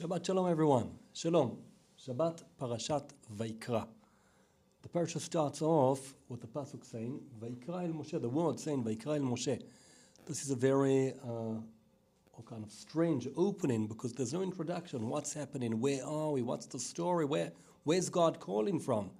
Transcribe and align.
Shabbat 0.00 0.24
Shalom, 0.24 0.50
everyone. 0.50 0.90
Shalom. 1.12 1.58
Shabbat 2.02 2.42
Parashat 2.58 3.10
Vayikra. 3.36 3.86
The 4.80 4.88
parasha 4.88 5.20
starts 5.20 5.60
off 5.60 6.14
with 6.30 6.40
the 6.40 6.46
pasuk 6.46 6.86
saying 6.86 7.20
Vayikra 7.38 7.84
el 7.84 7.92
Moshe. 7.92 8.18
The 8.18 8.26
word 8.26 8.58
saying 8.58 8.82
Vayikra 8.82 9.16
el 9.16 9.20
Moshe. 9.20 9.60
This 10.26 10.42
is 10.42 10.50
a 10.50 10.56
very 10.56 11.12
uh, 11.22 11.60
kind 12.48 12.64
of 12.64 12.70
strange 12.70 13.28
opening 13.36 13.86
because 13.86 14.14
there's 14.14 14.32
no 14.32 14.40
introduction. 14.40 15.06
What's 15.06 15.34
happening? 15.34 15.78
Where 15.80 16.02
are 16.02 16.30
we? 16.30 16.40
What's 16.40 16.64
the 16.64 16.78
story? 16.78 17.26
Where 17.26 17.52
Where's 17.84 18.08
God 18.08 18.40
calling 18.40 18.80
from? 18.80 19.10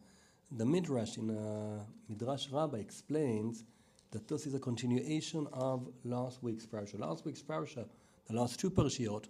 The 0.51 0.65
Midrash 0.65 1.19
in 1.19 1.29
uh, 1.29 1.85
Midrash 2.09 2.49
Rabbah 2.51 2.79
explains 2.79 3.65
that 4.13 4.29
this 4.29 4.47
is 4.47 4.55
a 4.55 4.59
continuation 4.59 5.47
of 5.53 5.91
last 6.05 6.43
week's 6.43 6.65
parasha. 6.65 6.97
Last 6.97 7.27
week's 7.27 7.43
parasha, 7.43 7.85
the 8.29 8.35
last 8.35 8.59
two 8.59 8.71
parashiot, 8.71 9.29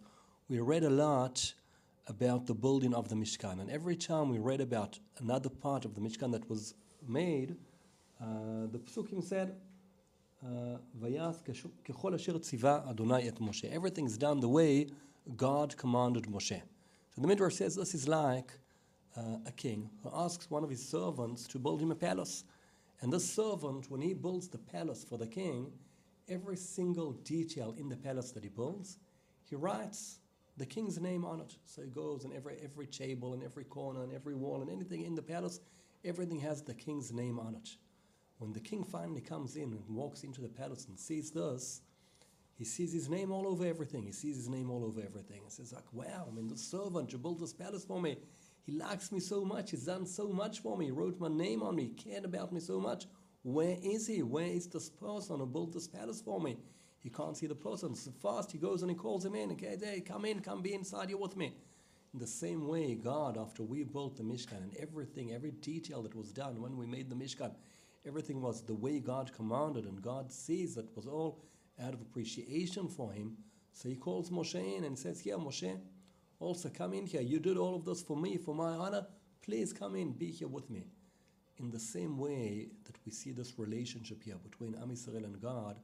we 0.50 0.58
read 0.58 0.82
a 0.82 0.90
lot 0.90 1.54
about 2.08 2.46
the 2.46 2.54
building 2.54 2.92
of 2.92 3.08
the 3.08 3.14
Mishkan. 3.14 3.60
And 3.60 3.70
every 3.70 3.94
time 3.94 4.30
we 4.30 4.40
read 4.40 4.60
about 4.60 4.98
another 5.20 5.48
part 5.48 5.84
of 5.84 5.94
the 5.94 6.00
Mishkan 6.00 6.32
that 6.32 6.50
was 6.50 6.74
made, 7.06 7.54
uh, 8.20 8.66
the 8.72 8.80
Psukim 8.80 9.22
said, 9.22 9.54
uh, 10.44 10.78
Everything's 13.72 14.18
done 14.18 14.40
the 14.40 14.48
way 14.48 14.88
God 15.36 15.76
commanded 15.76 16.24
Moshe. 16.24 16.60
So 17.14 17.20
the 17.20 17.28
Midrash 17.28 17.54
says 17.54 17.76
this 17.76 17.94
is 17.94 18.08
like 18.08 18.50
uh, 19.16 19.36
a 19.46 19.52
king 19.52 19.88
who 20.02 20.10
asks 20.12 20.50
one 20.50 20.64
of 20.64 20.70
his 20.70 20.84
servants 20.84 21.46
to 21.46 21.60
build 21.60 21.80
him 21.80 21.92
a 21.92 21.94
palace. 21.94 22.42
And 23.02 23.12
this 23.12 23.30
servant, 23.30 23.88
when 23.88 24.00
he 24.00 24.14
builds 24.14 24.48
the 24.48 24.58
palace 24.58 25.04
for 25.04 25.16
the 25.16 25.28
king, 25.28 25.70
every 26.28 26.56
single 26.56 27.12
detail 27.12 27.72
in 27.78 27.88
the 27.88 27.96
palace 27.96 28.32
that 28.32 28.42
he 28.42 28.48
builds, 28.48 28.98
he 29.44 29.54
writes 29.54 30.19
the 30.60 30.66
king's 30.66 31.00
name 31.00 31.24
on 31.24 31.40
it. 31.40 31.56
So 31.64 31.80
it 31.80 31.92
goes 31.92 32.24
in 32.24 32.32
every 32.34 32.56
every 32.62 32.86
table 32.86 33.32
and 33.32 33.42
every 33.42 33.64
corner 33.64 34.04
and 34.04 34.12
every 34.12 34.34
wall 34.34 34.60
and 34.60 34.70
anything 34.70 35.04
in 35.04 35.14
the 35.14 35.22
palace, 35.22 35.58
everything 36.04 36.38
has 36.40 36.62
the 36.62 36.74
king's 36.74 37.12
name 37.12 37.38
on 37.40 37.54
it. 37.54 37.70
When 38.38 38.52
the 38.52 38.60
king 38.60 38.84
finally 38.84 39.22
comes 39.22 39.56
in 39.56 39.72
and 39.72 39.82
walks 39.88 40.22
into 40.22 40.42
the 40.42 40.48
palace 40.48 40.86
and 40.86 40.98
sees 40.98 41.30
this, 41.30 41.80
he 42.56 42.64
sees 42.64 42.92
his 42.92 43.08
name 43.08 43.32
all 43.32 43.46
over 43.46 43.64
everything. 43.64 44.02
He 44.02 44.12
sees 44.12 44.36
his 44.36 44.50
name 44.50 44.70
all 44.70 44.84
over 44.84 45.00
everything. 45.00 45.40
He 45.44 45.50
says, 45.50 45.72
like, 45.72 45.90
wow, 45.92 46.26
I 46.30 46.34
mean, 46.34 46.46
the 46.46 46.58
servant 46.58 47.10
who 47.10 47.18
built 47.18 47.40
this 47.40 47.54
palace 47.54 47.84
for 47.84 48.00
me, 48.00 48.18
he 48.62 48.72
likes 48.72 49.12
me 49.12 49.20
so 49.20 49.44
much. 49.44 49.70
He's 49.70 49.86
done 49.86 50.04
so 50.04 50.28
much 50.28 50.60
for 50.60 50.76
me. 50.76 50.86
He 50.86 50.90
wrote 50.90 51.18
my 51.18 51.28
name 51.28 51.62
on 51.62 51.74
me. 51.74 51.84
He 51.84 52.10
cared 52.10 52.26
about 52.26 52.52
me 52.52 52.60
so 52.60 52.78
much. 52.78 53.06
Where 53.42 53.78
is 53.82 54.06
he? 54.06 54.22
Where 54.22 54.46
is 54.46 54.66
this 54.66 54.90
person 54.90 55.38
who 55.38 55.46
built 55.46 55.72
this 55.72 55.88
palace 55.88 56.20
for 56.20 56.38
me? 56.38 56.58
He 57.02 57.10
can't 57.10 57.36
see 57.36 57.46
the 57.46 57.54
person. 57.54 57.94
So 57.94 58.10
fast 58.10 58.52
he 58.52 58.58
goes 58.58 58.82
and 58.82 58.90
he 58.90 58.96
calls 58.96 59.24
him 59.24 59.34
in. 59.34 59.52
Okay, 59.52 59.76
hey, 59.82 60.00
come 60.00 60.24
in, 60.24 60.40
come 60.40 60.62
be 60.62 60.74
inside 60.74 61.08
here 61.08 61.18
with 61.18 61.36
me. 61.36 61.54
In 62.12 62.18
the 62.18 62.26
same 62.26 62.66
way, 62.66 62.94
God, 62.94 63.38
after 63.38 63.62
we 63.62 63.84
built 63.84 64.16
the 64.16 64.22
Mishkan 64.22 64.62
and 64.62 64.76
everything, 64.78 65.32
every 65.32 65.52
detail 65.52 66.02
that 66.02 66.14
was 66.14 66.32
done 66.32 66.60
when 66.60 66.76
we 66.76 66.84
made 66.84 67.08
the 67.08 67.14
Mishkan, 67.14 67.54
everything 68.04 68.42
was 68.42 68.62
the 68.62 68.74
way 68.74 68.98
God 68.98 69.32
commanded, 69.32 69.84
and 69.84 70.02
God 70.02 70.32
sees 70.32 70.74
that 70.74 70.94
was 70.96 71.06
all 71.06 71.44
out 71.80 71.94
of 71.94 72.00
appreciation 72.00 72.88
for 72.88 73.12
him. 73.12 73.36
So 73.72 73.88
he 73.88 73.94
calls 73.94 74.30
Moshe 74.30 74.56
in 74.56 74.84
and 74.84 74.98
says, 74.98 75.20
Here, 75.20 75.38
Moshe, 75.38 75.78
also 76.40 76.68
come 76.68 76.94
in 76.94 77.06
here. 77.06 77.20
You 77.20 77.38
did 77.38 77.56
all 77.56 77.76
of 77.76 77.84
this 77.84 78.02
for 78.02 78.16
me, 78.16 78.36
for 78.36 78.54
my 78.54 78.72
honor. 78.72 79.06
Please 79.42 79.72
come 79.72 79.94
in, 79.94 80.12
be 80.12 80.30
here 80.32 80.48
with 80.48 80.68
me. 80.68 80.86
In 81.58 81.70
the 81.70 81.78
same 81.78 82.18
way 82.18 82.68
that 82.84 82.96
we 83.06 83.12
see 83.12 83.30
this 83.30 83.58
relationship 83.58 84.22
here 84.22 84.36
between 84.42 84.74
Am 84.74 84.90
Yisrael 84.90 85.24
and 85.24 85.40
God, 85.40 85.78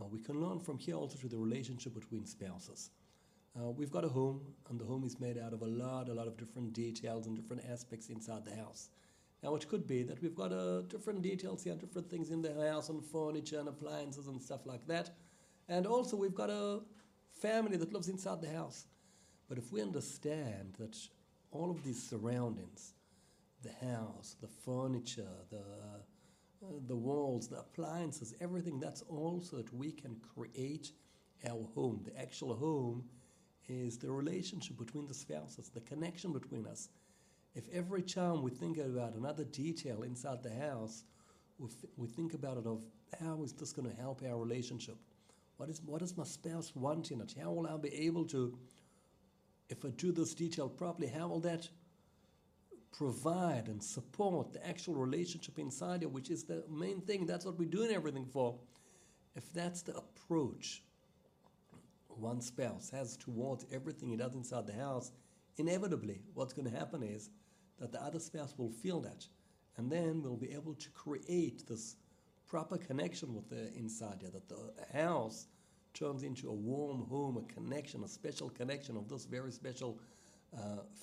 uh, 0.00 0.04
we 0.04 0.20
can 0.20 0.40
learn 0.40 0.60
from 0.60 0.78
here 0.78 0.94
also 0.94 1.18
to 1.18 1.28
the 1.28 1.36
relationship 1.36 1.94
between 1.94 2.26
spouses. 2.26 2.90
Uh, 3.58 3.70
we've 3.70 3.90
got 3.90 4.04
a 4.04 4.08
home, 4.08 4.40
and 4.68 4.78
the 4.78 4.84
home 4.84 5.04
is 5.04 5.18
made 5.18 5.38
out 5.38 5.52
of 5.52 5.62
a 5.62 5.66
lot, 5.66 6.08
a 6.08 6.12
lot 6.12 6.26
of 6.26 6.36
different 6.36 6.72
details 6.74 7.26
and 7.26 7.34
different 7.34 7.62
aspects 7.70 8.10
inside 8.10 8.44
the 8.44 8.54
house. 8.54 8.90
Now, 9.42 9.54
it 9.54 9.68
could 9.68 9.86
be 9.86 10.02
that 10.02 10.20
we've 10.22 10.34
got 10.34 10.52
uh, 10.52 10.82
different 10.82 11.22
details 11.22 11.62
here, 11.64 11.74
different 11.74 12.10
things 12.10 12.30
in 12.30 12.42
the 12.42 12.52
house, 12.68 12.88
and 12.88 13.02
furniture 13.02 13.58
and 13.58 13.68
appliances 13.68 14.26
and 14.26 14.40
stuff 14.42 14.66
like 14.66 14.86
that. 14.88 15.10
And 15.68 15.86
also, 15.86 16.16
we've 16.16 16.34
got 16.34 16.50
a 16.50 16.80
family 17.40 17.76
that 17.76 17.92
lives 17.92 18.08
inside 18.08 18.40
the 18.42 18.50
house. 18.50 18.86
But 19.48 19.58
if 19.58 19.72
we 19.72 19.80
understand 19.80 20.74
that 20.78 20.96
all 21.50 21.70
of 21.70 21.82
these 21.82 22.02
surroundings, 22.02 22.94
the 23.62 23.86
house, 23.86 24.36
the 24.40 24.48
furniture, 24.48 25.36
the 25.50 25.62
the 26.86 26.96
walls, 26.96 27.48
the 27.48 27.58
appliances, 27.58 28.34
everything, 28.40 28.80
that's 28.80 29.02
all 29.02 29.40
so 29.40 29.56
that 29.56 29.72
we 29.74 29.92
can 29.92 30.16
create 30.34 30.92
our 31.48 31.66
home. 31.74 32.02
The 32.04 32.18
actual 32.20 32.54
home 32.54 33.04
is 33.68 33.98
the 33.98 34.10
relationship 34.10 34.78
between 34.78 35.06
the 35.06 35.14
spouses, 35.14 35.68
the 35.68 35.80
connection 35.80 36.32
between 36.32 36.66
us. 36.66 36.88
If 37.54 37.68
every 37.72 38.02
time 38.02 38.42
we 38.42 38.50
think 38.50 38.78
about 38.78 39.14
another 39.14 39.44
detail 39.44 40.02
inside 40.02 40.42
the 40.42 40.54
house, 40.54 41.04
we, 41.58 41.70
we 41.96 42.06
think 42.06 42.34
about 42.34 42.58
it 42.58 42.66
of 42.66 42.82
how 43.20 43.42
is 43.42 43.52
this 43.52 43.72
going 43.72 43.88
to 43.88 43.96
help 43.96 44.22
our 44.22 44.38
relationship? 44.38 44.96
What 45.56 45.70
is 45.70 45.80
what 45.82 46.00
does 46.00 46.16
my 46.16 46.24
spouse 46.24 46.76
want 46.76 47.10
in 47.10 47.20
it? 47.20 47.34
How 47.40 47.50
will 47.50 47.66
I 47.66 47.76
be 47.78 47.94
able 47.94 48.26
to, 48.26 48.58
if 49.70 49.84
I 49.84 49.88
do 49.88 50.12
this 50.12 50.34
detail 50.34 50.68
properly, 50.68 51.08
how 51.08 51.28
will 51.28 51.40
that 51.40 51.68
provide 52.96 53.68
and 53.68 53.82
support 53.82 54.52
the 54.52 54.66
actual 54.66 54.94
relationship 54.94 55.58
inside 55.58 56.02
you, 56.02 56.08
which 56.08 56.30
is 56.30 56.44
the 56.44 56.64
main 56.70 57.00
thing. 57.00 57.26
That's 57.26 57.44
what 57.44 57.58
we're 57.58 57.68
doing 57.68 57.90
everything 57.90 58.24
for. 58.24 58.58
If 59.34 59.52
that's 59.52 59.82
the 59.82 59.96
approach 59.96 60.82
one 62.08 62.40
spouse 62.40 62.88
has 62.90 63.16
towards 63.18 63.66
everything 63.70 64.08
he 64.08 64.16
does 64.16 64.34
inside 64.34 64.66
the 64.66 64.72
house, 64.72 65.12
inevitably 65.58 66.22
what's 66.32 66.54
going 66.54 66.70
to 66.70 66.76
happen 66.76 67.02
is 67.02 67.28
that 67.78 67.92
the 67.92 68.02
other 68.02 68.18
spouse 68.18 68.54
will 68.56 68.70
feel 68.70 69.00
that. 69.00 69.26
And 69.76 69.92
then 69.92 70.22
we'll 70.22 70.36
be 70.36 70.52
able 70.52 70.74
to 70.74 70.90
create 70.90 71.66
this 71.68 71.96
proper 72.48 72.78
connection 72.78 73.34
with 73.34 73.50
the 73.50 73.74
inside 73.74 74.18
here, 74.20 74.30
that 74.30 74.48
the 74.48 74.98
house 74.98 75.48
turns 75.92 76.22
into 76.22 76.48
a 76.48 76.54
warm 76.54 77.02
home, 77.02 77.36
a 77.36 77.52
connection, 77.52 78.02
a 78.04 78.08
special 78.08 78.48
connection 78.48 78.96
of 78.96 79.08
this 79.08 79.26
very 79.26 79.52
special 79.52 79.98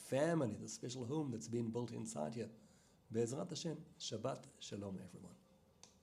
family, 0.09 0.58
the 0.62 0.68
special 0.68 1.06
home 1.06 1.31
that's 1.31 1.47
being 1.47 1.69
built 1.69 1.91
inside 1.91 2.34
here. 2.34 2.50
Be'ezrat 3.12 3.50
Hashem, 3.50 3.78
Shabbat 4.00 4.44
Shalom, 4.59 5.00
everyone. 5.08 5.43